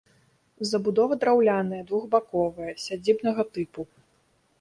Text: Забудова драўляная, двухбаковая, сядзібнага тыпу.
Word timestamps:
Забудова 0.69 1.17
драўляная, 1.23 1.81
двухбаковая, 1.91 2.73
сядзібнага 2.85 3.47
тыпу. 3.59 3.81